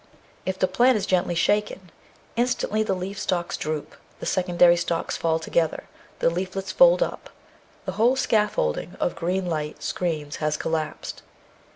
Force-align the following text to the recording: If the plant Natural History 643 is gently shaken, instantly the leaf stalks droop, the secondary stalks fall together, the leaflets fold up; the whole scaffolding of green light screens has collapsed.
If 0.47 0.57
the 0.57 0.67
plant 0.67 0.97
Natural 0.97 1.27
History 1.29 1.35
643 1.35 1.61
is 1.61 1.75
gently 1.75 1.75
shaken, 1.75 1.91
instantly 2.75 2.81
the 2.81 2.95
leaf 2.95 3.19
stalks 3.19 3.55
droop, 3.55 3.95
the 4.19 4.25
secondary 4.25 4.75
stalks 4.75 5.15
fall 5.15 5.37
together, 5.37 5.83
the 6.17 6.31
leaflets 6.31 6.71
fold 6.71 7.03
up; 7.03 7.29
the 7.85 7.91
whole 7.91 8.15
scaffolding 8.15 8.95
of 8.99 9.15
green 9.15 9.45
light 9.45 9.83
screens 9.83 10.37
has 10.37 10.57
collapsed. 10.57 11.21